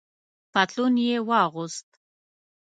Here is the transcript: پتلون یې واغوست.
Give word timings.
پتلون 0.53 0.93
یې 1.07 1.15
واغوست. 1.27 1.89